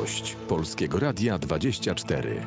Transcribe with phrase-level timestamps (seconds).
[0.00, 2.42] Gość Polskiego Radia 24.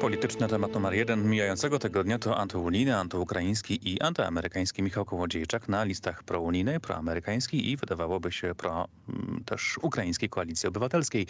[0.00, 6.22] Polityczny temat numer jeden mijającego tygodnia to antyunijny, antyukraiński i antyamerykański Michał Kołodziejczak na listach
[6.22, 11.26] prounijnej, proamerykańskiej i wydawałoby się pro mm, też ukraińskiej koalicji obywatelskiej.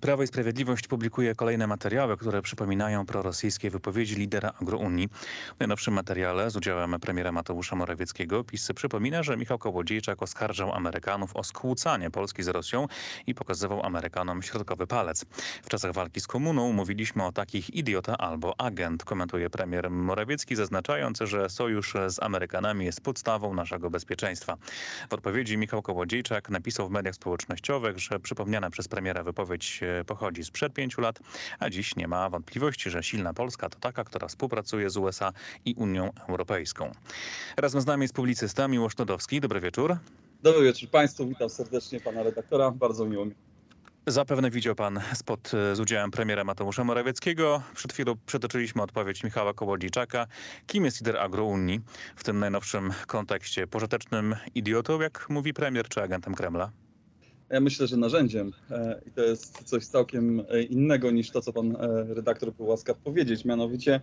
[0.00, 5.08] Prawo i Sprawiedliwość publikuje kolejne materiały, które przypominają prorosyjskie wypowiedzi lidera agrounii.
[5.56, 11.36] W najnowszym materiale z udziałem premiera Mateusza Morawieckiego PiS przypomina, że Michał Kołodziejczak oskarżał Amerykanów
[11.36, 12.86] o skłócanie Polski z Rosją
[13.26, 15.24] i pokazywał Amerykanom środkowy palec.
[15.62, 21.18] W czasach walki z komuną mówiliśmy o takich idiotach albo agent, komentuje premier Morawiecki, zaznaczając,
[21.20, 24.56] że sojusz z Amerykanami jest podstawą naszego bezpieczeństwa.
[25.10, 30.44] W odpowiedzi Michał Kołodziejczak napisał w mediach społecznościowych, że przypomniana przez premiera wypowiedź e, pochodzi
[30.44, 31.18] sprzed pięciu lat,
[31.58, 35.32] a dziś nie ma wątpliwości, że silna Polska to taka, która współpracuje z USA
[35.64, 36.92] i Unią Europejską.
[37.56, 39.40] Razem z nami jest publicysta Miłosz Todowski.
[39.40, 39.96] Dobry wieczór.
[40.42, 43.45] Dobry wieczór Państwu, witam serdecznie Pana redaktora, bardzo miło mi.
[44.08, 45.00] Zapewne widział pan
[45.54, 47.62] e, z udziałem premiera Mateusza Morawieckiego.
[47.74, 50.26] Przed chwilą przytoczyliśmy odpowiedź Michała Kołodziejczaka.
[50.66, 51.80] Kim jest lider agrounii
[52.16, 53.66] w tym najnowszym kontekście?
[53.66, 56.70] Pożytecznym idiotą, jak mówi premier, czy agentem Kremla?
[57.50, 61.52] Ja myślę, że narzędziem e, i to jest coś całkiem e, innego niż to, co
[61.52, 61.76] pan
[62.08, 63.44] redaktor był łaskaw powiedzieć.
[63.44, 64.00] Mianowicie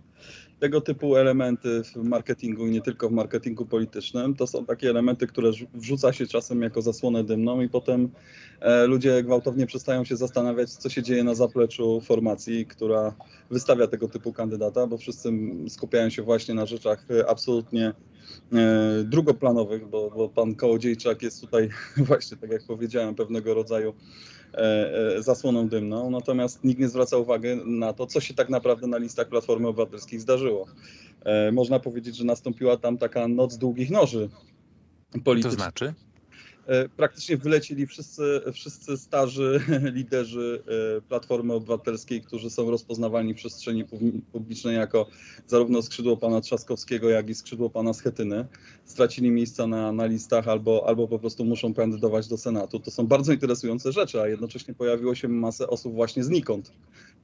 [0.60, 5.26] tego typu elementy w marketingu i nie tylko w marketingu politycznym to są takie elementy,
[5.26, 8.10] które wrzuca się czasem jako zasłonę dymną i potem
[8.64, 13.14] E, ludzie gwałtownie przestają się zastanawiać, co się dzieje na zapleczu formacji, która
[13.50, 15.32] wystawia tego typu kandydata, bo wszyscy
[15.68, 17.94] skupiają się właśnie na rzeczach e, absolutnie e,
[19.04, 23.94] drugoplanowych, bo, bo pan Kołodziejczak jest tutaj właśnie, tak jak powiedziałem, pewnego rodzaju
[25.18, 29.28] zasłoną dymną, natomiast nikt nie zwraca uwagi na to, co się tak naprawdę na listach
[29.28, 30.66] Platformy Obywatelskiej zdarzyło.
[31.52, 34.28] Można powiedzieć, że nastąpiła tam taka noc długich noży
[35.24, 35.54] politycznych.
[35.54, 35.94] To znaczy?
[36.66, 39.60] E, praktycznie wylecili wszyscy, wszyscy starzy
[39.94, 40.62] liderzy
[40.98, 43.84] e, Platformy Obywatelskiej, którzy są rozpoznawani w przestrzeni
[44.32, 45.06] publicznej jako
[45.46, 48.46] zarówno skrzydło pana Trzaskowskiego, jak i skrzydło pana Schetyny.
[48.84, 52.80] Stracili miejsca na, na listach albo, albo po prostu muszą kandydować do Senatu.
[52.80, 56.72] To są bardzo interesujące rzeczy, a jednocześnie pojawiło się masę osób właśnie znikąd.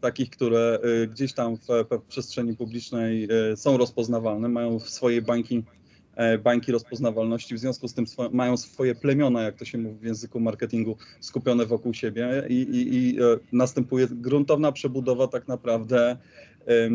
[0.01, 5.65] Takich, które e, gdzieś tam w, w przestrzeni publicznej są rozpoznawalne, mają w swojej bańki
[6.43, 10.41] bańki rozpoznawalności, w związku z tym mają swoje plemiona, jak to się mówi w języku
[10.41, 13.23] marketingu, skupione wokół siebie i, i, i e,
[13.53, 16.17] następuje gruntowna przebudowa tak naprawdę
[16.67, 16.91] e,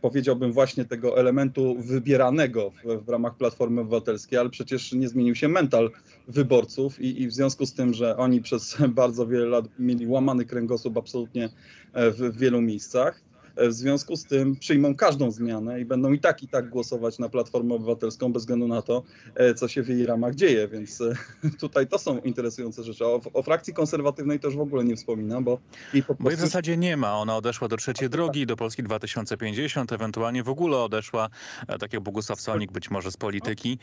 [0.00, 5.48] powiedziałbym właśnie tego elementu wybieranego w, w, ramach Platformy Obywatelskiej, ale przecież nie zmienił się
[5.48, 5.90] mental
[6.28, 10.44] wyborców i, i, w związku z tym, że oni przez bardzo wiele lat mieli łamany
[10.44, 11.48] kręgosłup absolutnie
[11.94, 13.22] w, w wielu miejscach,
[13.56, 17.28] w związku z tym przyjmą każdą zmianę i będą i tak, i tak głosować na
[17.28, 19.02] Platformę Obywatelską bez względu na to,
[19.34, 21.14] e, co się w jej ramach dzieje, więc e,
[21.60, 23.06] tutaj to są interesujące rzeczy.
[23.06, 25.58] O, o frakcji konserwatywnej też w ogóle nie wspominam, bo
[25.94, 26.24] jej po prostu...
[26.24, 27.18] Bo w zasadzie nie ma.
[27.18, 31.28] Ona odeszła do trzeciej drogi, do Polski 2050, ewentualnie w ogóle odeszła,
[31.68, 33.78] e, tak jak Bogusław Sonik, być może z polityki.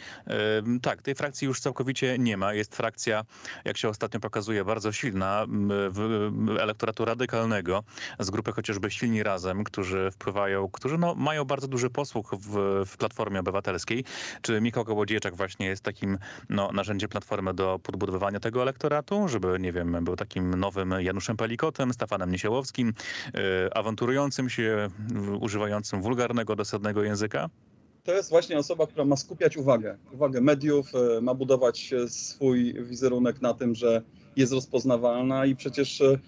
[0.82, 2.54] Tak, tej frakcji już całkowicie nie ma.
[2.54, 3.26] Jest frakcja,
[3.66, 5.46] jak się ostatnio pokazuje, bardzo silna
[6.60, 7.84] elektoratu radykalnego
[8.20, 12.98] z grupy chociażby Silni Razem, którzy wpływają, którzy no, mają bardzo duży posłuch w, w
[12.98, 14.04] Platformie Obywatelskiej.
[14.42, 16.18] Czy Michał Kołodziejczak właśnie jest takim
[16.50, 21.94] no, narzędziem Platformy do podbudowywania tego elektoratu, żeby, nie wiem, był takim nowym Januszem Pelikotem,
[21.94, 22.94] Stefanem Niesiełowskim,
[23.34, 23.42] yy,
[23.74, 24.90] awanturującym się,
[25.40, 27.50] używającym wulgarnego, dosadnego języka?
[28.04, 33.42] to jest właśnie osoba, która ma skupiać uwagę, uwagę mediów, e, ma budować swój wizerunek
[33.42, 34.02] na tym, że
[34.36, 36.20] jest rozpoznawalna i przecież E,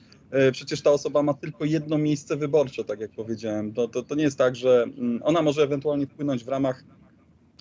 [0.52, 3.74] przecież ta osoba ma tylko jedno miejsce wyborcze, tak jak powiedziałem.
[3.74, 6.84] To, to, to nie jest tak, że mm, ona może ewentualnie wpłynąć w ramach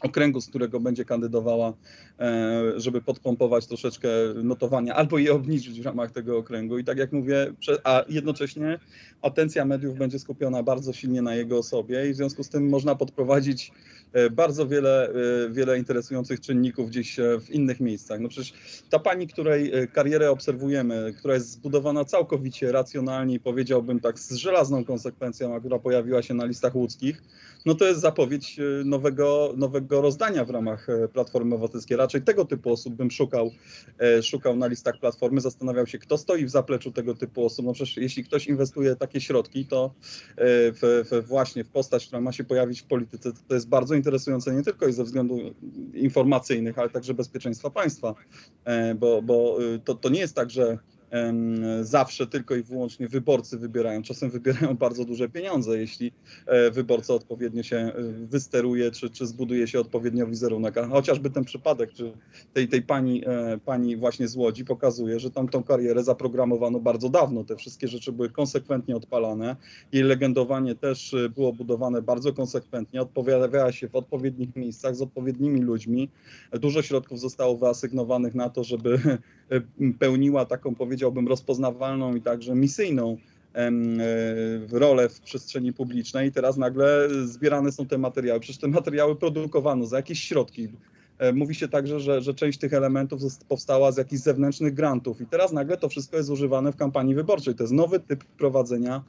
[0.02, 1.72] okręgu, z którego będzie kandydowała,
[2.20, 4.08] e, żeby podpompować troszeczkę
[4.42, 6.78] notowania albo je obniżyć w ramach tego okręgu.
[6.78, 7.52] I tak jak mówię,
[7.84, 8.78] a jednocześnie
[9.22, 12.94] atencja mediów będzie skupiona bardzo silnie na jego osobie i w związku z tym można
[12.94, 13.72] podprowadzić
[14.12, 18.20] e, bardzo wiele, e, wiele interesujących czynników gdzieś w innych miejscach.
[18.20, 18.54] No przecież
[18.90, 25.54] ta pani, której karierę obserwujemy, która jest zbudowana całkowicie racjonalnie, powiedziałbym tak z żelazną konsekwencją,
[25.54, 27.22] a która pojawiła się na listach łódzkich,
[27.66, 31.96] no to jest zapowiedź nowego, nowego rozdania w ramach e, Platformy Obywatelskiej.
[31.96, 33.50] Raczej tego typu osób bym szukał,
[33.98, 37.66] e, szukał na listach Platformy, zastanawiał się, kto stoi w zapleczu tego typu osób.
[37.66, 39.94] No przecież jeśli ktoś inwestuje takie środki, to
[40.36, 43.94] e, w, w, właśnie w postać, która ma się pojawić w polityce, to jest bardzo
[43.94, 45.40] interesujące nie tylko ze względów
[45.94, 48.14] informacyjnych, ale także bezpieczeństwa państwa,
[48.96, 50.78] bo, bo to, to nie jest tak, że
[51.82, 54.02] zawsze tylko i wyłącznie wyborcy wybierają.
[54.02, 56.12] Czasem wybierają bardzo duże pieniądze, jeśli
[56.46, 57.92] e, wyborca odpowiednio się e,
[58.26, 60.78] wysteruje, czy, czy zbuduje się odpowiednio wizerunek.
[60.78, 62.12] A chociażby ten przypadek czy
[62.52, 67.08] tej, tej pani, e, pani właśnie z Łodzi pokazuje, że tam tą karierę zaprogramowano bardzo
[67.08, 67.44] dawno.
[67.44, 69.56] Te wszystkie rzeczy były konsekwentnie odpalane.
[69.92, 76.08] Jej legendowanie też było budowane bardzo konsekwentnie, odpowiadała się w odpowiednich miejscach z odpowiednimi ludźmi.
[76.52, 78.98] Dużo środków zostało wyasygnowanych na to, żeby
[79.98, 83.16] pełniła taką, powiedziałbym, rozpoznawalną i także misyjną
[83.54, 83.70] e,
[84.72, 86.32] rolę w przestrzeni publicznej.
[86.32, 88.40] Teraz nagle zbierane są te materiały.
[88.40, 90.68] Przecież te materiały produkowano za jakieś środki.
[91.18, 95.26] E, mówi się także, że, że część tych elementów powstała z jakichś zewnętrznych grantów i
[95.26, 97.54] teraz nagle to wszystko jest używane w kampanii wyborczej.
[97.54, 99.02] To jest nowy typ prowadzenia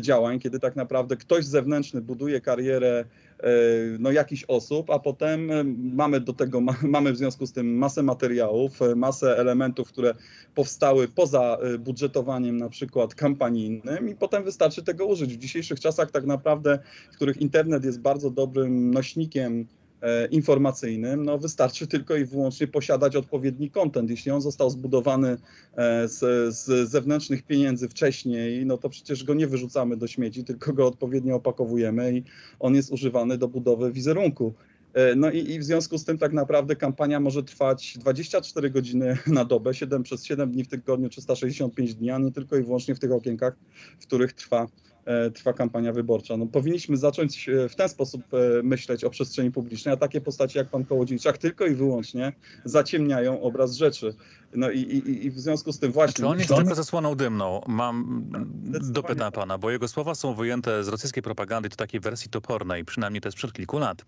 [0.00, 3.04] działań, kiedy tak naprawdę ktoś zewnętrzny buduje karierę
[3.38, 3.50] e,
[3.98, 8.02] no, jakichś osób, a potem e, mamy do tego, mamy w związku z tym masę
[8.02, 10.14] materiałów, e, masę elementów, które
[10.54, 15.34] powstały poza budżetowaniem na przykład kampanijnym i potem wystarczy tego użyć.
[15.34, 16.78] W dzisiejszych czasach tak naprawdę,
[17.12, 19.66] w których internet jest bardzo dobrym nośnikiem
[20.30, 24.10] informacyjnym, no wystarczy tylko i wyłącznie posiadać odpowiedni kontent.
[24.10, 25.36] Jeśli on został zbudowany
[25.76, 30.72] e, z, z, zewnętrznych pieniędzy wcześniej, no to przecież go nie wyrzucamy do śmieci, tylko
[30.72, 32.22] go odpowiednio opakowujemy i
[32.60, 34.54] on jest używany do budowy wizerunku.
[34.94, 39.18] E, no i, i, w związku z tym tak naprawdę kampania może trwać 24 godziny
[39.26, 42.94] na dobę, 7 przez 7 dni w tygodniu, 365 dni, a nie tylko i wyłącznie
[42.94, 43.56] w tych okienkach,
[44.00, 44.87] w których trwa E,
[45.34, 46.36] trwa kampania wyborcza.
[46.36, 50.58] No, powinniśmy zacząć e, w ten sposób e, myśleć o przestrzeni publicznej, a takie postaci
[50.58, 52.32] jak pan Kołodziejczak tylko i wyłącznie
[52.64, 54.14] zaciemniają obraz rzeczy.
[54.54, 56.14] No i, i, i w związku z tym właśnie...
[56.14, 57.60] Czy on jest tylko zasłoną dymną?
[57.66, 58.24] Mam
[58.82, 63.20] dopytam pana, bo jego słowa są wyjęte z rosyjskiej propagandy, to takiej wersji topornej, przynajmniej
[63.20, 64.04] to jest przed kilku lat.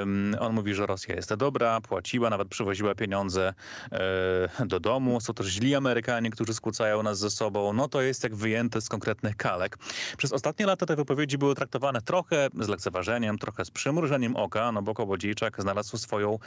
[0.00, 3.54] Um, on mówi, że Rosja jest dobra, płaciła, nawet przywoziła pieniądze
[3.92, 5.20] e, do domu.
[5.20, 7.72] Są też źli Amerykanie, którzy skłócają nas ze sobą.
[7.72, 9.78] No to jest jak wyjęte z konkretnych kalek.
[10.16, 14.82] Przez ostatnie lata te wypowiedzi były traktowane trochę z lekceważeniem, trochę z przymrużeniem oka, no
[14.82, 16.38] bo Kołodziejczak znalazł swoją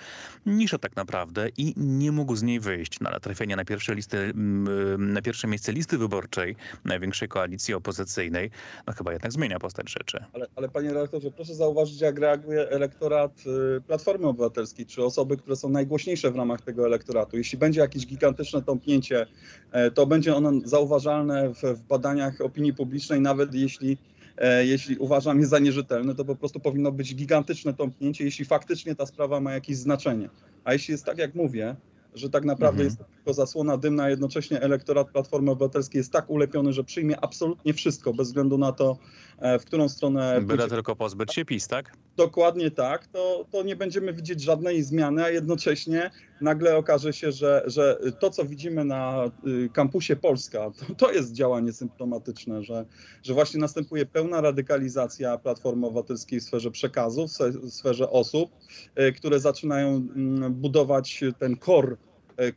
[0.45, 2.79] niszę tak naprawdę i nie mógł z niej wyjść.
[3.02, 6.56] No ale trafienie na pierwsze, listy, mm, na pierwsze miejsce listy wyborczej
[6.86, 8.52] największej koalicji opozycyjnej,
[8.88, 10.26] no chyba jednak zmienia postać rzeczy.
[10.34, 13.31] Ale, ale panie redaktorze, proszę zauważyć, jak reaguje elektorat
[13.78, 17.38] y, Platformy Obywatelskiej, czy osoby, które są najgłośniejsze w ramach tego elektoratu.
[17.38, 19.25] Jeśli będzie jakieś gigantyczne tąpnięcie,
[19.72, 23.98] e, to będzie ono zauważalne w, w badaniach opinii publicznej, nawet jeśli
[24.38, 28.96] e, jeśli uważam je za nierzetelne, to po prostu powinno być gigantyczne tąpnięcie, jeśli faktycznie
[28.96, 30.30] ta sprawa ma jakieś znaczenie.
[30.64, 31.75] A jeśli jest tak, jak mówię,
[32.14, 32.86] że tak naprawdę mhm.
[32.86, 37.74] jest tylko zasłona dymna, a jednocześnie elektorat Platformy Obywatelskiej jest tak ulepiony, że przyjmie absolutnie
[37.74, 38.98] wszystko, bez względu na to,
[39.40, 40.42] e, w którą stronę...
[40.42, 40.76] Byle pójdzie.
[40.76, 41.94] tylko pozbyć się PiS, tak?
[42.18, 46.12] Dokładnie tak, to, to nie będziemy widzieć żadnej zmiany, a jednocześnie
[46.42, 51.34] nagle okaże się, że, że to, co widzimy na y, kampusie Polska, to, to jest
[51.34, 52.86] działanie symptomatyczne, że,
[53.24, 58.52] że właśnie następuje pełna radykalizacja Platformy Obywatelskiej w sferze przekazów, w sferze osób,
[59.00, 61.98] y, które zaczynają mm, budować ten kor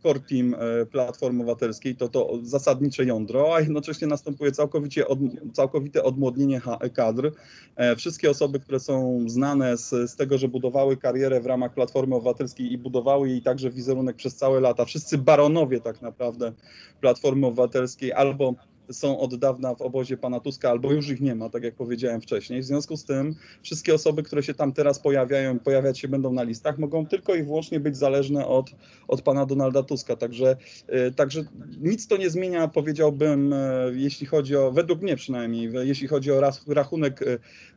[0.02, 5.18] core team e, Platformy Obywatelskiej, to to zasadnicze jądro, a jednocześnie następuje całkowicie od,
[5.52, 6.60] całkowite odmłodnienie
[6.94, 7.32] kadr.
[7.76, 12.14] E, wszystkie osoby, które są znane z, z tego, że budowały karierę w ramach Platformy
[12.14, 16.52] Obywatelskiej i budowały jej także wizerunek przez całe lata, wszyscy baronowie tak naprawdę
[17.00, 18.54] Platformy Obywatelskiej albo
[18.92, 22.20] są od dawna w obozie pana Tuska, albo już ich nie ma, tak jak powiedziałem
[22.20, 22.62] wcześniej.
[22.62, 26.42] W związku z tym wszystkie osoby, które się tam teraz pojawiają, pojawiać się będą na
[26.42, 28.70] listach, mogą tylko i wyłącznie być zależne od,
[29.08, 30.16] od pana Donalda Tuska.
[30.16, 30.56] Także,
[30.88, 31.44] yy, także
[31.80, 36.40] nic to nie zmienia, powiedziałbym, yy, jeśli chodzi o, według mnie przynajmniej, jeśli chodzi o
[36.66, 37.20] rachunek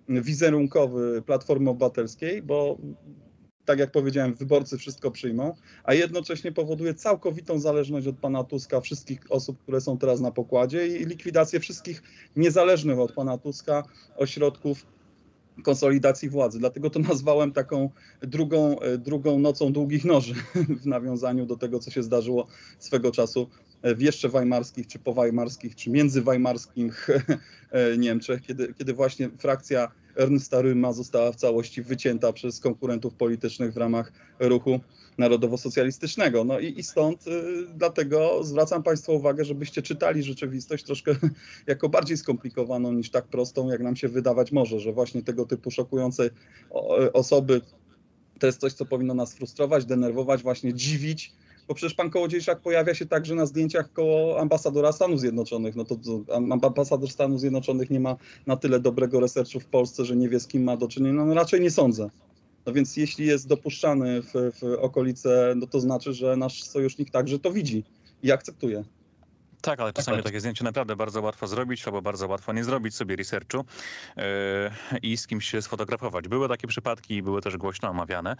[0.10, 2.78] yy, wizerunkowy Platformy Obywatelskiej, bo
[3.66, 9.20] tak jak powiedziałem, wyborcy wszystko przyjmą, a jednocześnie powoduje całkowitą zależność od pana Tuska wszystkich
[9.30, 12.04] osób, które są teraz na pokładzie i likwidację wszystkich
[12.36, 13.84] niezależnych od pana Tuska
[14.18, 14.86] ośrodków
[15.64, 16.60] konsolidacji władzy.
[16.60, 17.90] Dlatego to nazwałem taką
[18.22, 20.34] drugą, drugą nocą długich noży
[20.82, 22.48] w nawiązaniu do tego, co się zdarzyło
[22.80, 23.50] swego czasu
[23.84, 27.08] w jeszcze weimarskich, czy powajmarskich, czy międzywajmarskich
[27.98, 33.78] Niemczech, kiedy, kiedy właśnie frakcja Ernsta Ryma została w całości wycięta przez konkurentów politycznych w
[33.78, 34.80] ramach ruchu
[35.18, 36.44] narodowo-socjalistycznego.
[36.44, 37.32] No i, i stąd y,
[37.76, 41.16] dlatego zwracam Państwu uwagę, żebyście czytali rzeczywistość troszkę
[41.68, 45.72] jako bardziej skomplikowaną niż tak prostą, jak nam się wydawać może, że właśnie tego typu
[45.72, 46.30] szokujące
[47.14, 47.62] osoby
[48.40, 51.34] to jest coś, co powinno nas frustrować, denerwować, właśnie dziwić,
[51.68, 55.76] bo przecież pan Kołodziejczak pojawia się także na zdjęciach koło ambasadora Stanów Zjednoczonych.
[55.76, 55.96] No to,
[56.52, 58.16] ambasador Stanów Zjednoczonych nie ma
[58.48, 61.26] na tyle dobrego researchu w Polsce, że nie wie z kim ma do czynienia.
[61.26, 62.10] No raczej nie sądzę.
[62.66, 67.40] No więc jeśli jest dopuszczany w, w okolice, no to znaczy, że nasz sojusznik także
[67.40, 67.84] to widzi
[68.24, 68.84] i akceptuje.
[69.66, 73.16] Tak, ale czasami takie zdjęcie naprawdę bardzo łatwo zrobić, albo bardzo łatwo nie zrobić sobie
[73.16, 73.66] researchu
[74.18, 74.24] yy,
[75.02, 76.28] i z kimś się sfotografować.
[76.28, 78.36] Były takie przypadki i były też głośno omawiane.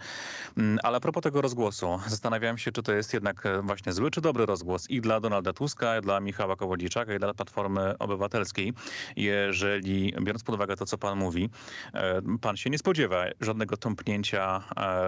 [0.56, 4.10] Yy, ale a propos tego rozgłosu, zastanawiałem się, czy to jest jednak e, właśnie zły
[4.10, 8.72] czy dobry rozgłos i dla Donalda Tuska, i dla Michała Kołodziejczaka, i dla Platformy Obywatelskiej,
[9.16, 11.50] jeżeli, biorąc pod uwagę to, co pan mówi,
[11.94, 14.62] yy, pan się nie spodziewa żadnego tąpnięcia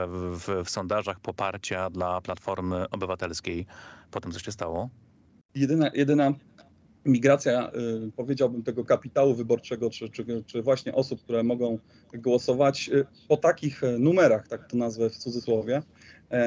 [0.08, 3.66] w, w sondażach poparcia dla Platformy Obywatelskiej
[4.10, 4.88] po tym, co się stało?
[5.54, 6.34] Jedyna, jedyna
[7.04, 7.70] migracja,
[8.06, 11.78] y, powiedziałbym, tego kapitału wyborczego, czy, czy, czy, właśnie osób, które mogą
[12.14, 15.82] głosować y, po takich y, numerach, tak to nazwę w cudzysłowie,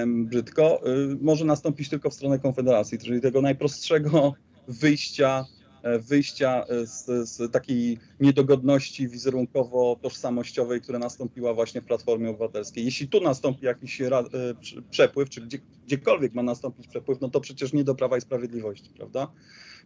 [0.07, 0.81] brzydko,
[1.21, 4.33] może nastąpić tylko w stronę Konfederacji, czyli tego najprostszego
[4.67, 5.45] wyjścia
[5.99, 12.85] wyjścia e, z, z takiej niedogodności wizerunkowo-tożsamościowej, która nastąpiła właśnie w Platformie Obywatelskiej.
[12.85, 14.09] Jeśli tu nastąpi jakiś e,
[14.89, 18.89] przepływ, czy gdzie, gdziekolwiek ma nastąpić przepływ, no to przecież nie do Prawa i Sprawiedliwości,
[18.97, 19.31] prawda?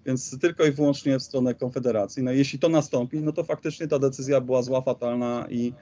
[0.06, 2.24] Więc tylko i wyłącznie w stronę Konfederacji.
[2.24, 5.74] No jeśli to nastąpi, no to faktycznie ta decyzja była zła, fatalna i,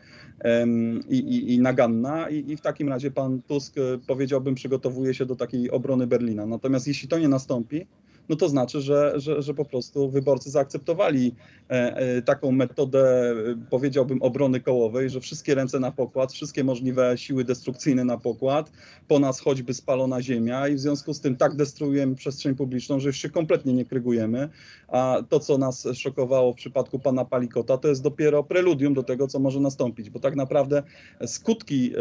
[1.10, 3.76] i, i, i naganna I, i w takim razie pan Tusk,
[4.08, 6.46] powiedziałbym, przygotowuje się do takiej obrony Berlina.
[6.46, 7.88] Natomiast jeśli to nie nastąpi,
[8.30, 11.36] no to znaczy, że, że, że po prostu wyborcy zaakceptowali
[11.70, 13.36] e, e, taką metodę,
[13.70, 18.72] powiedziałbym, obrony kołowej, że wszystkie ręce na pokład, wszystkie możliwe siły destrukcyjne na pokład,
[19.08, 23.10] po nas choćby spalona ziemia i w związku z tym tak destruujemy przestrzeń publiczną, że
[23.10, 24.50] już się kompletnie nie krygujemy,
[24.88, 29.28] a to, co nas szokowało w przypadku pana Palikota, to jest dopiero preludium do tego,
[29.28, 30.84] co może nastąpić, bo tak naprawdę
[31.26, 32.00] skutki e,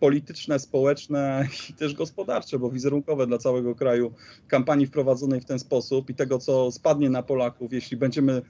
[0.00, 4.12] polityczne, społeczne i też gospodarcze, bo wizerunkowe dla całego kraju
[4.48, 8.42] kampanii wprowadzonej w ten ten sposób i tego, co spadnie na Polaków, jeśli będziemy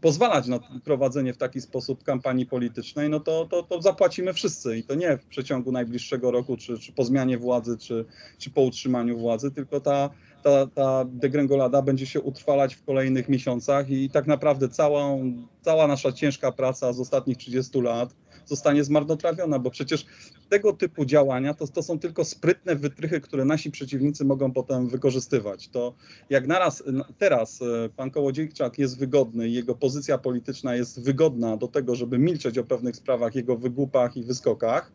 [0.00, 4.78] pozwalać na prowadzenie w taki sposób kampanii politycznej, no to, to, to zapłacimy wszyscy.
[4.78, 8.04] I to nie w przeciągu najbliższego roku, czy, czy po zmianie władzy, czy,
[8.38, 10.10] czy po utrzymaniu władzy, tylko ta,
[10.42, 15.32] ta, ta degrengolada będzie się utrwalać w kolejnych miesiącach i tak naprawdę całą,
[15.62, 18.14] cała nasza ciężka praca z ostatnich 30 lat
[18.46, 20.06] zostanie zmarnotrawiona, bo przecież
[20.48, 25.68] tego typu działania to, to są tylko sprytne wytrychy, które nasi przeciwnicy mogą potem wykorzystywać.
[25.68, 25.94] To
[26.30, 26.82] jak naraz,
[27.18, 32.58] teraz e, pan Kołodziejczak jest wygodny jego pozycja polityczna jest wygodna do tego, żeby milczeć
[32.58, 34.92] o pewnych sprawach, jego wygłupach i wyskokach,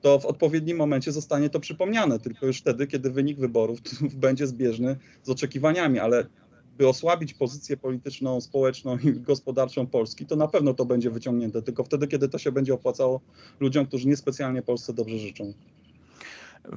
[0.00, 3.78] to w odpowiednim momencie zostanie to przypomniane, tylko już wtedy, kiedy wynik wyborów
[4.26, 6.26] będzie zbieżny z oczekiwaniami, ale
[6.78, 11.84] by osłabić pozycję polityczną, społeczną i gospodarczą Polski, to na pewno to będzie wyciągnięte, tylko
[11.84, 13.20] wtedy, kiedy to się będzie opłacało
[13.60, 15.52] ludziom, którzy niespecjalnie Polsce dobrze życzą.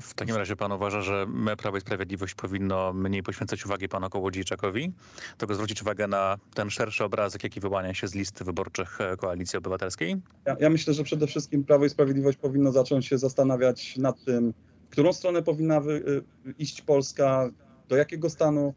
[0.01, 4.91] W takim razie pan uważa, że Prawo i Sprawiedliwość powinno mniej poświęcać uwagi panu Kołodziejczakowi,
[5.37, 9.57] tylko zwrócić uwagę na ten szerszy obrazek, jaki wyłania się z list wyborczych e, Koalicji
[9.57, 10.15] Obywatelskiej?
[10.45, 14.53] Ja, ja myślę, że przede wszystkim Prawo i Sprawiedliwość powinno zacząć się zastanawiać nad tym,
[14.87, 17.49] w którą stronę powinna wy, e, iść Polska,
[17.89, 18.73] do jakiego stanu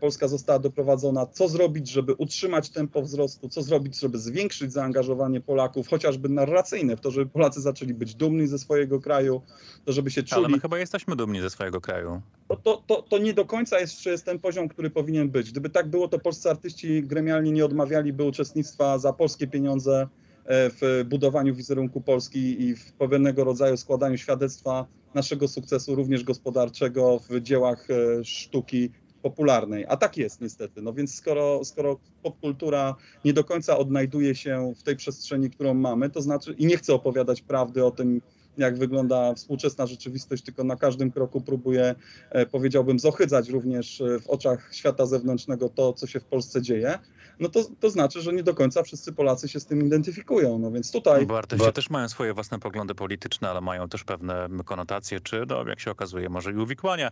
[0.00, 5.88] Polska została doprowadzona, co zrobić, żeby utrzymać tempo wzrostu, co zrobić, żeby zwiększyć zaangażowanie Polaków,
[5.88, 9.42] chociażby narracyjne, w to, żeby Polacy zaczęli być dumni ze swojego kraju,
[9.84, 10.44] to żeby się czuli...
[10.44, 12.20] Ale my chyba jesteśmy dumni ze swojego kraju.
[12.48, 15.50] To, to, to, to nie do końca jest, jest ten poziom, który powinien być.
[15.50, 20.08] Gdyby tak było, to polscy artyści gremialnie nie odmawialiby uczestnictwa za polskie pieniądze
[20.44, 27.20] e, w budowaniu wizerunku Polski i w pewnego rodzaju składaniu świadectwa naszego sukcesu, również gospodarczego
[27.30, 28.90] w dziełach e, sztuki
[29.28, 29.84] popularnej.
[29.88, 30.82] A tak jest niestety.
[30.82, 32.94] No więc skoro, skoro popkultura
[33.24, 36.94] nie do końca odnajduje się w tej przestrzeni, którą mamy, to znaczy i nie chce
[36.94, 38.20] opowiadać prawdy o tym,
[38.58, 41.94] jak wygląda współczesna rzeczywistość, tylko na każdym kroku próbuje,
[42.30, 46.98] e, powiedziałbym, zohydzać również e, w oczach świata zewnętrznego to, co się w Polsce dzieje,
[47.40, 50.58] no to, to znaczy, że nie do końca wszyscy Polacy się z tym identyfikują.
[50.58, 51.26] No więc tutaj...
[51.26, 51.72] Bo artyści bo...
[51.72, 55.90] też mają swoje własne poglądy polityczne, ale mają też pewne konotacje, czy no, jak się
[55.90, 57.10] okazuje, może i uwikłania,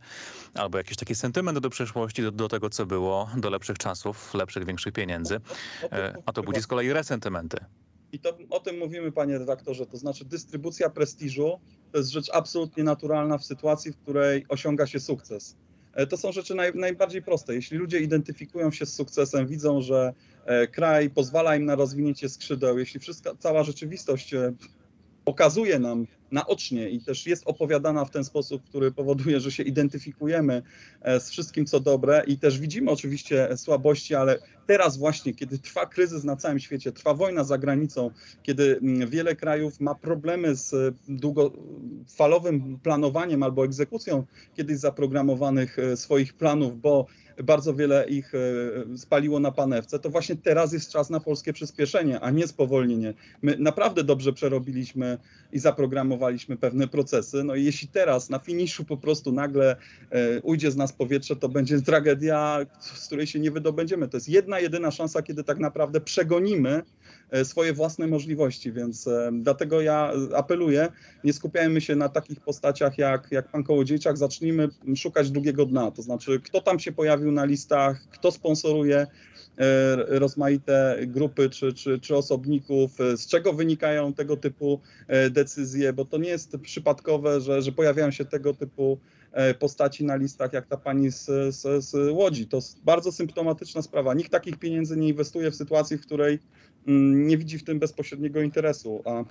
[0.54, 4.64] albo jakiś taki sentyment do przeszłości, do, do tego, co było, do lepszych czasów, lepszych,
[4.64, 5.40] większych pieniędzy,
[5.83, 7.59] e, a to budzi z kolei resentymenty.
[8.12, 11.61] I to, o tym mówimy, panie redaktorze, to znaczy dystrybucja prestiżu
[11.92, 15.56] to jest rzecz absolutnie naturalna w sytuacji, w której osiąga się sukces.
[15.97, 17.55] E, to są rzeczy naj, najbardziej proste.
[17.55, 20.12] Jeśli ludzie identyfikują się z sukcesem, widzą, że
[20.45, 24.53] e, kraj pozwala im na rozwinięcie skrzydeł, jeśli wszystka, cała rzeczywistość e,
[25.25, 30.62] pokazuje nam naocznie i też jest opowiadana w ten sposób, który powoduje, że się identyfikujemy
[31.02, 35.87] e, z wszystkim, co dobre i też widzimy oczywiście słabości, ale teraz właśnie, kiedy trwa
[35.87, 38.11] kryzys na całym świecie, trwa wojna za granicą,
[38.42, 44.25] kiedy mm, wiele krajów ma problemy z długofalowym planowaniem albo egzekucją
[44.56, 47.06] kiedyś zaprogramowanych e, swoich planów, bo
[47.45, 52.21] bardzo wiele ich e, spaliło na panewce, to właśnie teraz jest czas na polskie przyspieszenie,
[52.21, 53.14] a nie spowolnienie.
[53.42, 55.18] My naprawdę dobrze przerobiliśmy
[55.52, 57.44] i zaprogramowaliśmy podejmowaliśmy pewne procesy.
[57.44, 59.76] No i jeśli teraz na finiszu po prostu nagle
[60.11, 64.08] e, ujdzie z nas powietrze, to będzie tragedia, z której się nie wydobędziemy.
[64.08, 66.82] To jest jedna, jedyna szansa, kiedy tak naprawdę przegonimy
[67.30, 70.88] e, swoje własne możliwości, więc e, dlatego ja apeluję,
[71.25, 76.02] nie skupiajmy się na takich postaciach jak, jak pan Kołodziejczak, zacznijmy szukać drugiego dna, to
[76.02, 79.36] znaczy kto tam się pojawił na listach, kto sponsoruje, E,
[79.97, 86.05] rozmaite grupy czy, czy, czy osobników, e, z czego wynikają tego typu e, decyzje, bo
[86.05, 88.99] to nie jest przypadkowe, że, że pojawiają się tego typu
[89.59, 92.47] postaci na listach, jak ta pani z, z, z Łodzi.
[92.47, 94.15] To bardzo symptomatyczna sprawa.
[94.15, 96.39] Nikt takich pieniędzy nie inwestuje w sytuacji, w której
[96.87, 99.03] mm, nie widzi w tym bezpośredniego interesu.
[99.05, 99.25] A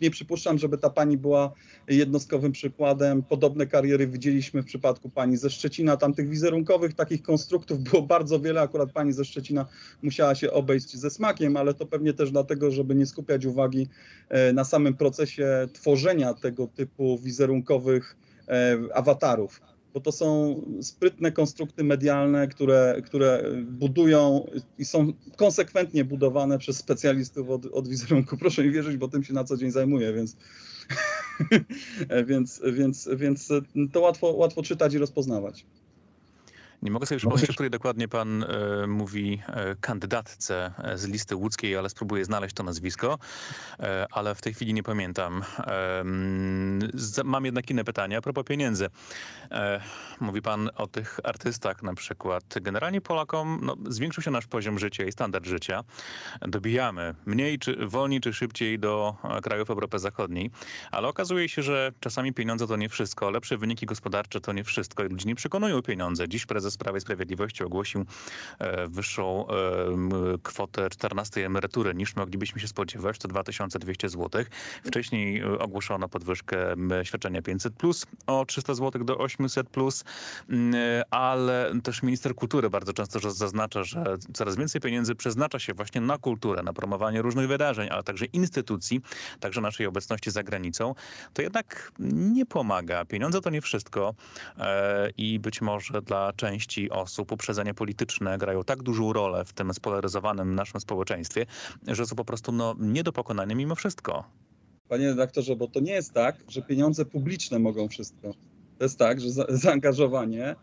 [0.00, 1.52] nie przypuszczam, żeby ta pani była
[1.88, 3.22] jednostkowym przykładem.
[3.22, 5.96] Podobne kariery widzieliśmy w przypadku pani ze Szczecina.
[5.96, 8.60] Tam tych wizerunkowych takich konstruktów było bardzo wiele.
[8.60, 9.66] Akurat pani ze Szczecina
[10.02, 13.88] musiała się obejść ze smakiem, ale to pewnie też dlatego, żeby nie skupiać uwagi
[14.28, 18.16] e, na samym procesie tworzenia tego typu wizerunkowych
[18.48, 19.60] e, awatarów
[19.96, 24.46] bo to są sprytne konstrukty medialne, które, które budują
[24.78, 28.36] i są konsekwentnie budowane przez specjalistów od, od wizerunku.
[28.36, 30.36] Proszę mi wierzyć, bo tym się na co dzień zajmuję, więc,
[32.28, 33.48] więc, więc, więc
[33.92, 35.66] to łatwo, łatwo czytać i rozpoznawać.
[36.82, 41.36] Nie mogę sobie przypomnieć, o której dokładnie pan e, mówi e, kandydatce e, z listy
[41.36, 43.18] łódzkiej, ale spróbuję znaleźć to nazwisko,
[43.80, 45.44] e, ale w tej chwili nie pamiętam.
[46.94, 48.88] Z, mam jednak inne pytania a propos pieniędzy.
[49.50, 49.80] E,
[50.20, 52.44] mówi pan o tych artystach na przykład.
[52.60, 55.84] Generalnie Polakom no, zwiększył się nasz poziom życia i standard życia.
[56.40, 60.50] Dobijamy mniej, czy wolniej, czy szybciej do e, krajów Europy Zachodniej,
[60.90, 65.04] ale okazuje się, że czasami pieniądze to nie wszystko, lepsze wyniki gospodarcze to nie wszystko
[65.04, 66.28] i ludzie nie przekonują pieniądze.
[66.28, 68.04] Dziś prezes prezes Prawa i Sprawiedliwości ogłosił
[68.58, 69.54] e, wyższą e,
[70.42, 74.44] kwotę 14 emerytury niż moglibyśmy się spodziewać, to 2200 zł.
[74.84, 80.04] Wcześniej e, ogłoszono podwyżkę świadczenia 500 plus o 300 zł do 800 plus,
[81.10, 84.04] ale też minister kultury bardzo często zaznacza, że
[84.34, 89.00] coraz więcej pieniędzy przeznacza się właśnie na kulturę, na promowanie różnych wydarzeń, ale także instytucji,
[89.40, 90.94] także naszej obecności za granicą.
[91.34, 93.04] To jednak nie pomaga.
[93.04, 94.14] Pieniądze to nie wszystko
[95.16, 99.74] i być może dla części części osób uprzedzenia polityczne grają tak dużą rolę w tym
[99.74, 101.46] spolaryzowanym naszym społeczeństwie,
[101.86, 104.24] że są po prostu no, nie do pokonania mimo wszystko.
[104.88, 108.32] Panie redaktorze, bo to nie jest tak, że pieniądze publiczne mogą wszystko.
[108.78, 110.56] To jest tak, że za zaangażowanie e,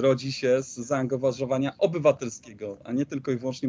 [0.00, 3.68] rodzi się z zaangażowania obywatelskiego, a nie tylko i wyłącznie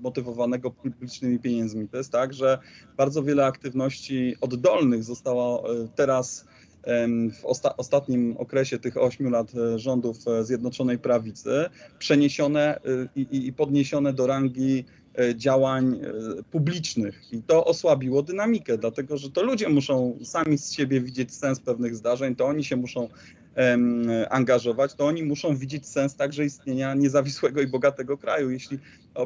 [0.00, 1.88] motywowanego publicznymi pieniędzmi.
[1.88, 2.58] To jest tak, że
[2.96, 6.44] bardzo wiele aktywności oddolnych zostało e, teraz
[7.40, 11.50] w osta ostatnim okresie tych ośmiu lat e, rządów e, Zjednoczonej Prawicy
[11.98, 12.80] przeniesione e,
[13.16, 14.84] i, i podniesione do rangi
[15.34, 16.00] działań
[16.50, 17.32] publicznych.
[17.32, 21.96] I to osłabiło dynamikę, dlatego że to ludzie muszą sami z siebie widzieć sens pewnych
[21.96, 23.08] zdarzeń, to oni się muszą
[24.30, 28.50] angażować, to oni muszą widzieć sens także istnienia niezawisłego i bogatego kraju.
[28.50, 28.78] Jeśli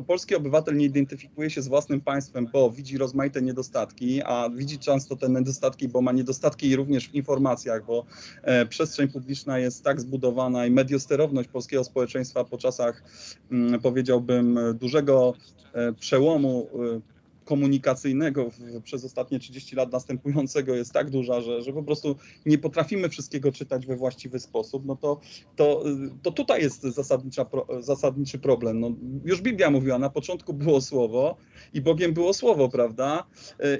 [0.06, 5.16] polski obywatel nie identyfikuje się z własnym państwem, bo widzi rozmaite niedostatki, a widzi często
[5.16, 8.06] te niedostatki, bo ma niedostatki również w informacjach, bo
[8.42, 13.02] e, przestrzeń publiczna jest tak zbudowana i mediosterowność polskiego społeczeństwa po czasach,
[13.50, 15.34] mm, powiedziałbym, dużego
[15.72, 16.68] e, przełomu
[17.10, 17.13] e,
[17.44, 22.58] komunikacyjnego w, przez ostatnie 30 lat następującego jest tak duża, że, że po prostu nie
[22.58, 25.20] potrafimy wszystkiego czytać we właściwy sposób, no to,
[25.56, 25.84] to,
[26.22, 27.46] to tutaj jest zasadnicza,
[27.80, 28.80] zasadniczy problem.
[28.80, 28.90] No,
[29.24, 31.36] już Biblia mówiła, na początku było słowo
[31.74, 33.24] i Bogiem było słowo, prawda?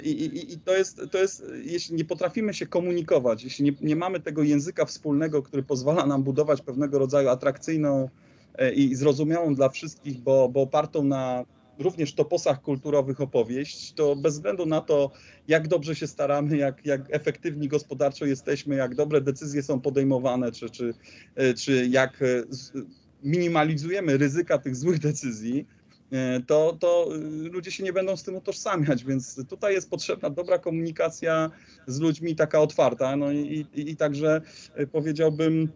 [0.03, 3.97] I, i, i to, jest, to jest, jeśli nie potrafimy się komunikować, jeśli nie, nie
[3.97, 8.09] mamy tego języka wspólnego, który pozwala nam budować pewnego rodzaju atrakcyjną
[8.55, 11.45] e, i zrozumiałą dla wszystkich, bo, bo opartą na
[11.79, 15.11] również toposach kulturowych opowieść, to bez względu na to,
[15.49, 20.71] jak dobrze się staramy, jak, jak efektywni gospodarczo jesteśmy, jak dobre decyzje są podejmowane, czy,
[20.71, 20.95] czy,
[21.35, 22.43] e, czy jak e,
[23.23, 25.67] minimalizujemy ryzyka tych złych decyzji,
[26.13, 27.09] e, to, to
[27.51, 31.51] ludzie się nie będą z tym utożsamiać, więc tutaj jest potrzebna dobra komunikacja
[31.87, 33.17] z ludźmi, taka otwarta.
[33.17, 34.41] No i, i, i także
[34.93, 35.69] powiedziałbym,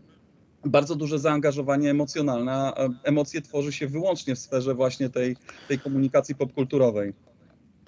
[0.64, 2.72] bardzo duże zaangażowanie emocjonalne,
[3.04, 5.36] emocje tworzy się wyłącznie w sferze właśnie tej,
[5.68, 7.12] tej komunikacji popkulturowej.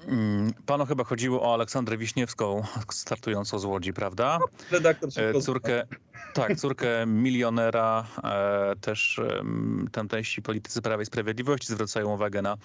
[0.07, 4.39] Mm, panu chyba chodziło o Aleksandrę Wiśniewską, startującą z Łodzi, prawda?
[4.71, 5.87] Redaktor e, Córkę,
[6.33, 8.07] tak, córkę milionera.
[8.25, 9.21] E, też
[9.93, 12.57] tamtejsi politycy Prawa i Sprawiedliwości zwracają uwagę na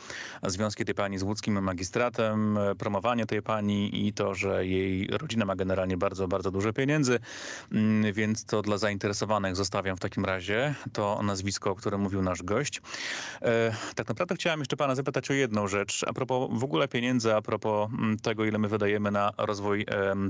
[0.44, 5.46] związki tej pani z łódzkim magistratem, e, promowanie tej pani i to, że jej rodzina
[5.46, 7.20] ma generalnie bardzo, bardzo dużo pieniędzy,
[7.72, 12.44] mm, więc to dla zainteresowanych zostawiam w takim razie to nazwisko, o którym mówił nasz
[12.44, 12.82] gość.
[13.96, 16.06] Tak naprawdę chciałem jeszcze pana zapytać o jedną rzecz.
[16.08, 19.86] A propos w ogóle pieniędzy, a propos mm, tego, ile my wydajemy na rozwój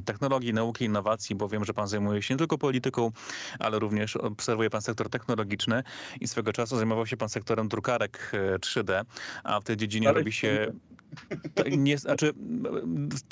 [0.05, 3.11] technologii, nauki, innowacji, bo wiem, że pan zajmuje się nie tylko polityką,
[3.59, 5.83] ale również obserwuje pan sektor technologiczny
[6.21, 9.05] i swego czasu zajmował się pan sektorem drukarek 3D,
[9.43, 10.71] a w tej dziedzinie robi się
[11.77, 12.33] nie, znaczy,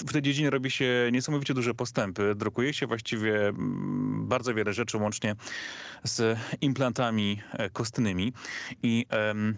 [0.08, 2.36] w tej dziedzinie robi się niesamowicie duże postępy.
[2.36, 5.36] Drukuje się właściwie mm, bardzo wiele rzeczy, łącznie
[6.04, 8.34] z implantami e, kostnymi.
[8.84, 9.58] I um,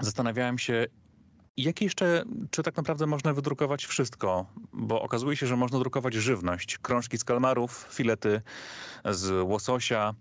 [0.00, 0.86] zastanawiałem się,
[1.56, 4.46] jak jeszcze, czy tak naprawdę można wydrukować wszystko?
[4.72, 6.78] Bo okazuje się, że można drukować żywność.
[6.78, 8.42] Krążki z kalmarów, filety
[9.04, 10.14] z łososia,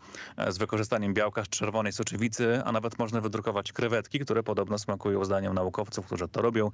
[0.48, 5.54] z wykorzystaniem białka z czerwonej soczewicy, a nawet można wydrukować krewetki, które podobno smakują zdaniem
[5.54, 6.72] naukowców, którzy to robią,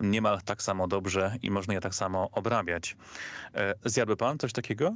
[0.00, 2.96] niemal tak samo dobrze i można je tak samo obrabiać.
[3.54, 4.94] E, zjadłby pan coś takiego?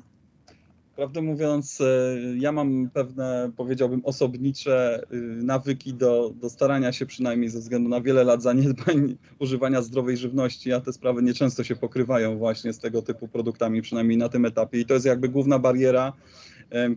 [0.98, 7.50] Prawdę mówiąc, e, ja mam pewne, powiedziałbym, osobnicze y, nawyki do, do starania się przynajmniej
[7.50, 12.38] ze względu na wiele lat zaniedbań używania zdrowej żywności, a te sprawy nieczęsto się pokrywają
[12.38, 14.80] właśnie z tego typu produktami, przynajmniej na tym etapie.
[14.80, 16.12] I to jest jakby główna bariera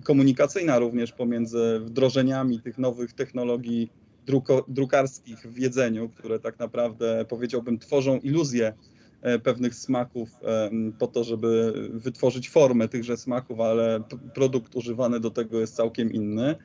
[0.04, 3.92] komunikacyjna również pomiędzy wdrożeniami tych nowych technologii
[4.26, 9.01] druko, drukarskich w jedzeniu, które tak naprawdę, powiedziałbym, tworzą iluzję E,
[9.44, 14.04] pewnych smaków e, po to, żeby wytworzyć formę tychże smaków, ale
[14.34, 16.56] produkt używany do tego jest całkiem inny.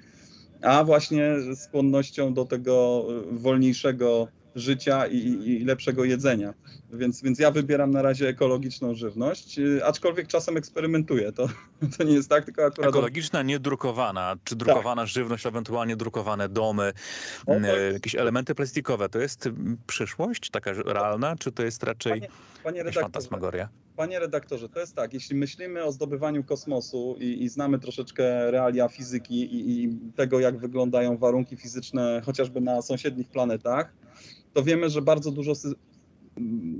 [0.63, 6.55] A właśnie skłonnością do tego wolniejszego życia i, i, lepszego jedzenia.
[6.93, 11.33] Więc, więc ja wybieram na razie ekologiczną żywność, y, aczkolwiek czasem eksperymentuję.
[11.33, 11.49] To,
[11.99, 12.89] to nie jest tak, tylko akurat...
[12.89, 15.11] Ekologiczna, niedrukowana, czy drukowana tak.
[15.11, 16.93] żywność, ewentualnie drukowane domy,
[17.47, 17.63] o, tak.
[17.93, 19.09] jakieś elementy plastikowe.
[19.09, 19.49] To jest
[19.87, 22.29] przyszłość taka realna, czy to jest raczej panie,
[22.65, 23.69] panie redaktorze, fantasmagoria?
[23.97, 28.89] Panie redaktorze, to jest tak, jeśli myślimy o zdobywaniu kosmosu i, i znamy troszeczkę realia
[28.89, 33.93] fizyki i, i tego, jak wyglądają warunki fizyczne chociażby na sąsiednich planetach,
[34.53, 35.53] to wiemy, że bardzo dużo,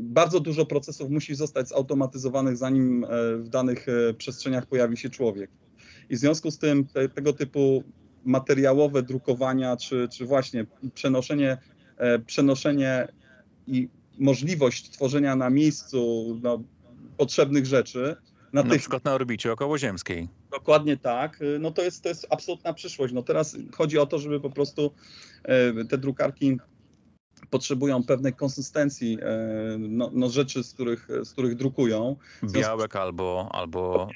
[0.01, 5.51] bardzo dużo procesów musi zostać zautomatyzowanych, zanim e, w danych e, przestrzeniach pojawi się człowiek.
[6.11, 7.85] I w związku z tym te, tego typu
[8.25, 11.59] materiałowe drukowania, czy, czy właśnie przenoszenie,
[11.97, 13.09] e, przenoszenie
[13.67, 16.63] i możliwość tworzenia na miejscu no,
[17.17, 18.17] potrzebnych rzeczy.
[18.53, 18.81] Na, na tych...
[18.81, 20.29] przykład na orbicie okołoziemskiej.
[20.51, 21.41] Dokładnie tak.
[21.61, 23.15] No to jest, to jest absolutna przyszłość.
[23.15, 24.93] No teraz chodzi o to, żeby po prostu
[25.89, 26.59] te drukarki
[27.51, 32.17] potrzebują pewnej konsystencji e, no, no, rzeczy, z których, z których drukują.
[32.43, 34.09] Białek albo, albo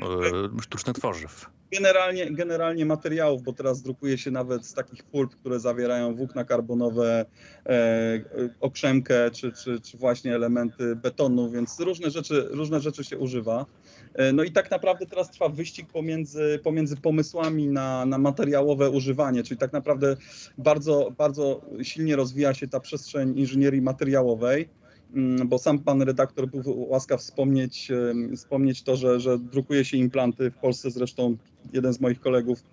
[0.59, 1.51] e, sztucznych tworzyw.
[1.73, 7.27] Generalnie, generalnie materiałów, bo teraz drukuje się nawet z takich pulp, które zawierają włókna karbonowe,
[7.67, 8.21] e,
[8.61, 13.67] okrzemkę czy, czy, czy właśnie elementy betonu, więc różne rzeczy, różne rzeczy się używa.
[14.15, 19.43] E, no i tak naprawdę teraz trwa wyścig pomiędzy, pomiędzy pomysłami na, na materiałowe używanie,
[19.43, 20.17] czyli tak naprawdę
[20.59, 24.69] bardzo, bardzo silnie rozwija się ta przestrzeń inżynierii materiałowej
[25.15, 27.89] mm, bo sam pan redaktor był łaskaw wspomnieć,
[28.37, 30.91] wspomnieć to, że, że drukuje się implanty w Polsce.
[30.91, 31.37] Zresztą
[31.73, 32.65] jeden z moich kolegów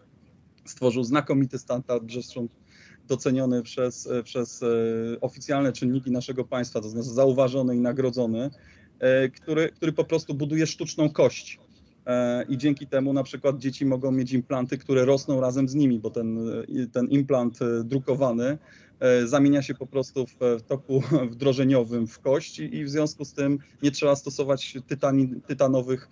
[0.66, 2.48] stworzył znakomity standard, zresztą
[3.08, 4.68] doceniony przez, przez e,
[5.22, 8.50] oficjalne czynniki naszego państwa, to znaczy zauważony i nagrodzony.
[9.00, 11.60] E, który, który po prostu buduje sztuczną kość.
[12.06, 16.00] E, I dzięki temu na przykład dzieci mogą mieć implanty, które rosną razem z nimi,
[16.00, 18.58] bo ten, e, ten implant drukowany
[19.26, 23.92] zamienia się po prostu w, toku wdrożeniowym w kość i w związku z tym nie
[23.92, 26.10] trzeba stosować tytani, tytanowych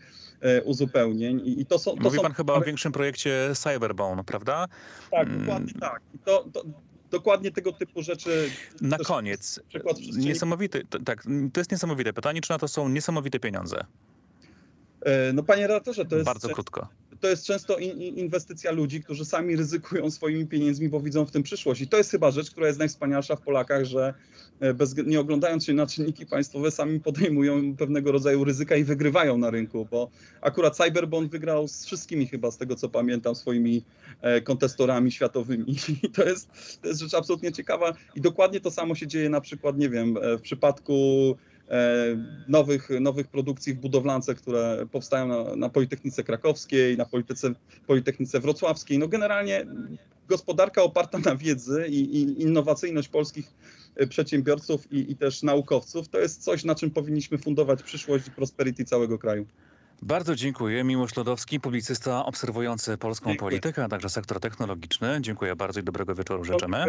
[0.63, 1.41] uzupełnień.
[1.45, 2.23] I to są, to Mówi są...
[2.23, 4.67] pan chyba o większym projekcie Cyberbone, prawda?
[5.11, 5.39] Tak, mm.
[5.39, 6.01] dokładnie tak.
[6.15, 6.63] I to, to,
[7.11, 8.49] dokładnie tego typu rzeczy.
[8.81, 9.59] Na koniec,
[10.17, 13.85] niesamowite, tak, to jest niesamowite pytanie, czy na to są niesamowite pieniądze?
[15.01, 16.25] E, no panie redaktorze, to jest...
[16.25, 16.87] Bardzo krótko.
[17.19, 21.81] To jest często inwestycja ludzi, którzy sami ryzykują swoimi pieniędzmi, bo widzą w tym przyszłość.
[21.81, 24.13] I to jest chyba rzecz, która jest najwspanialsza w Polakach, że
[24.59, 29.37] e, bez, nie oglądając się na czynniki państwowe, sami podejmują pewnego rodzaju ryzyka i wygrywają
[29.37, 30.09] na rynku, bo
[30.41, 33.83] akurat Cyberbond wygrał z wszystkimi chyba, z tego co pamiętam, swoimi
[34.21, 35.75] e, kontestorami światowymi.
[36.03, 36.49] I to jest,
[36.81, 37.93] to jest rzecz absolutnie ciekawa.
[38.15, 41.54] I dokładnie to samo się dzieje na przykład, nie wiem, w przypadku E,
[42.47, 47.53] nowych, nowych produkcji w budowlance, które powstają na, na Politechnice Krakowskiej, na Politechnice,
[47.87, 48.99] Politechnice Wrocławskiej.
[48.99, 49.65] No generalnie
[50.27, 53.53] gospodarka oparta na wiedzy i, i innowacyjność polskich
[53.95, 58.31] e, przedsiębiorców i, i, też naukowców to jest coś, na czym powinniśmy fundować przyszłość i
[58.31, 59.45] prosperity całego kraju.
[60.01, 60.83] Bardzo dziękuję.
[60.83, 63.49] Miłosz Lodowski, publicysta obserwujący polską dziękuję.
[63.49, 65.17] politykę, a także sektor technologiczny.
[65.21, 66.85] Dziękuję bardzo i dobrego wieczoru życzymy.